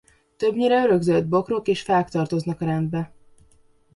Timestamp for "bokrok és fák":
1.27-2.09